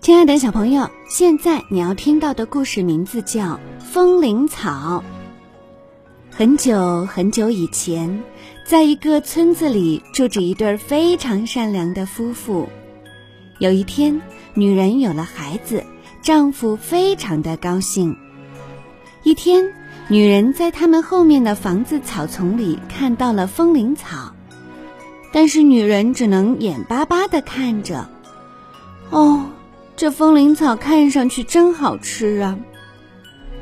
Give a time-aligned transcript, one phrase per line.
[0.00, 5.04] 亲爱的小朋友，现在你要听到的故事名字叫风铃草。
[6.30, 8.22] 很久很久以前，
[8.66, 12.68] 在一个村子里住着一对非常善良的夫妇。
[13.58, 14.20] 有一天，
[14.54, 15.84] 女人有了孩子，
[16.22, 18.16] 丈夫非常的高兴。
[19.22, 19.70] 一天，
[20.08, 24.32] 女人在他们后面的房子草丛里看到了风铃草。
[25.32, 28.08] 但是女人只能眼巴巴的看着。
[29.10, 29.46] 哦。
[29.96, 32.58] 这风铃草看上去真好吃啊！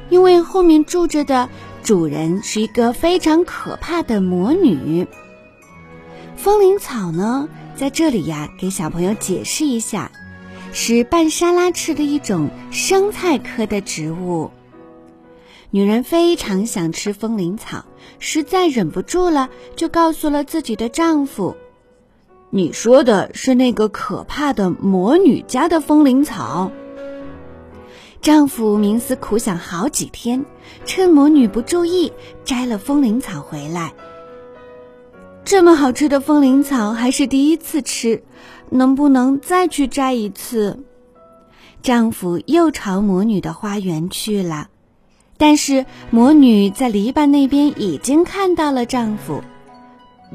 [0.08, 1.48] 因为后面住着的
[1.82, 5.08] 主人是一个非常可怕的魔女。
[6.36, 10.12] 风铃草呢，在这里呀，给小朋友解释一下，
[10.72, 14.52] 是拌沙拉吃的一种生菜科的植物。
[15.72, 17.84] 女人非常想吃风铃草，
[18.18, 21.56] 实在忍不住了，就告诉了自己的丈夫。
[22.50, 26.72] 你说的是那个可怕的魔女家的风铃草。
[28.20, 30.44] 丈夫冥思苦想好几天，
[30.84, 32.12] 趁魔女不注意，
[32.44, 33.92] 摘了风铃草回来。
[35.44, 38.24] 这么好吃的风铃草还是第一次吃，
[38.70, 40.82] 能不能再去摘一次？
[41.80, 44.68] 丈夫又朝魔女的花园去了，
[45.38, 49.42] 但是魔女在篱笆那边已经看到了丈夫。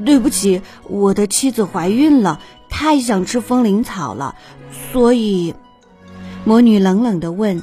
[0.05, 4.33] 对不起，我的妻子怀孕了，太想吃风铃草了，
[4.91, 5.53] 所以，
[6.45, 7.61] 魔女冷冷的问：“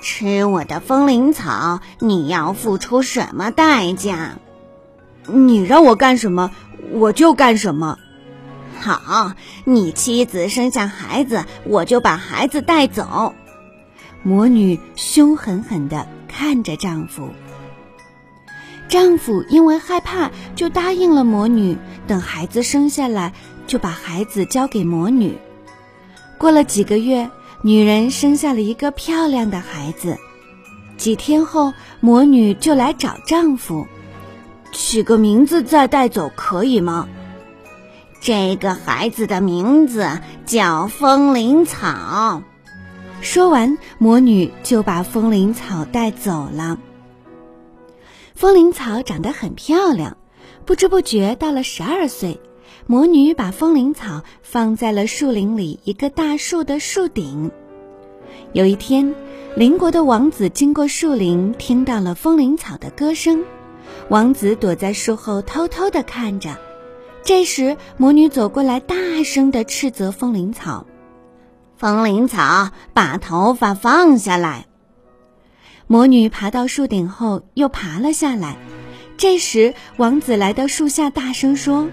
[0.00, 4.38] 吃我的风铃草，你要付出什么代价？
[5.26, 6.52] 你让我干什么，
[6.92, 7.98] 我就干什么。
[8.78, 9.32] 好，
[9.64, 13.34] 你妻子生下孩子，我就把孩子带走。”
[14.22, 17.30] 魔女凶狠狠的看着丈夫。
[18.88, 21.76] 丈夫因为害怕，就答应了魔女。
[22.06, 23.32] 等孩子生下来，
[23.66, 25.36] 就把孩子交给魔女。
[26.38, 27.28] 过了几个月，
[27.62, 30.16] 女人生下了一个漂亮的孩子。
[30.96, 33.86] 几天后，魔女就来找丈夫，
[34.72, 37.06] 取个名字再带走，可以吗？
[38.20, 42.42] 这个孩子的名字叫风铃草。
[43.20, 46.78] 说完，魔女就把风铃草带走了。
[48.34, 50.16] 风铃草长得很漂亮，
[50.64, 52.40] 不知不觉到了十二岁，
[52.86, 57.50] 魔女把风铃草放在了树林里一个大树的树顶。
[58.52, 59.14] 有一天，
[59.56, 63.44] 邻国的王子经过树林，听到了风铃草的歌声。
[64.08, 66.56] 王子躲在树后偷偷地看着。
[67.24, 70.86] 这时，魔女走过来，大声地斥责风铃草
[71.78, 74.66] ：“风铃草，把头发放下来！”
[75.86, 78.56] 魔女爬到树顶后，又爬了下来。
[79.16, 81.88] 这时，王子来到树下，大声说：“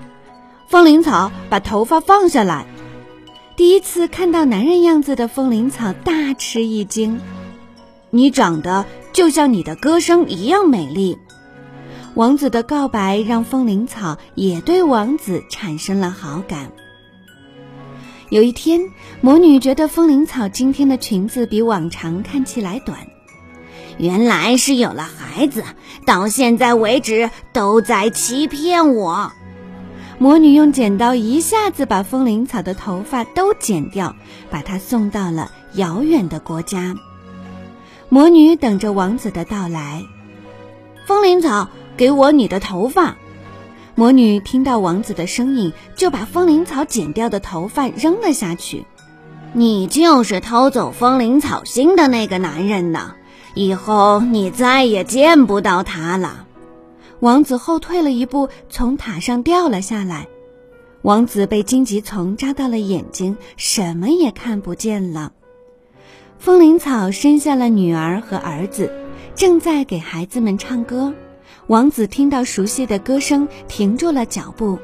[0.68, 2.66] 风铃草，把头发放下来！”
[3.56, 7.22] 第一次看到男人样子的风铃草大吃一惊
[8.09, 11.17] ：“你长得就像你的歌声一样美丽。”
[12.16, 16.72] 王子的告白让风铃草也对王子产生了好感。
[18.30, 18.90] 有一天，
[19.22, 23.08] 魔女觉得风铃草今天的裙子比往常看起来短。
[23.97, 25.63] 原来是有了孩子，
[26.06, 29.31] 到现在为止都在欺骗我。
[30.18, 34.16] 魔女用剪刀一下子把风铃草的头发都剪掉，
[34.50, 36.96] 把它送到了遥远的国家。
[38.09, 40.03] 魔女等着王子的到来。
[41.06, 43.16] 风铃草，给我你的头发。
[43.98, 48.86] 魔女听到王子的声音，就把风铃草剪掉的头发扔了下去。
[49.54, 53.16] 你就是偷走风铃草心的那个男人呢？
[53.54, 56.46] 以后你再也见不到他了。
[57.22, 60.28] 王子后退了一步，从塔上掉了下来。
[61.02, 65.32] 王子被荆棘丛扎到了眼睛，什么也看不见了。
[66.38, 68.91] 风铃草生下了女儿和儿子，
[69.36, 71.14] 正在给孩子们唱歌。
[71.67, 74.78] 王子听到熟悉的歌声，停住了脚步。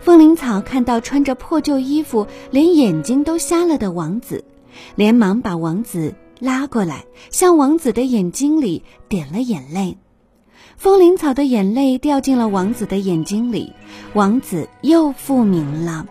[0.00, 4.44] 风铃草看到穿着破旧衣服、连眼睛都瞎了的王子，
[4.94, 6.14] 连忙把王子。
[6.38, 9.96] 拉过来，向王子的眼睛里点了眼泪，
[10.76, 13.72] 风铃草的眼泪掉进了王子的眼睛里，
[14.12, 16.04] 王子又复明了。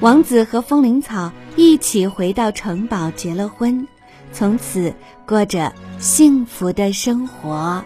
[0.00, 3.86] 王子和风铃草一起回到城堡结了婚，
[4.32, 4.94] 从此
[5.26, 7.84] 过着幸福的生活。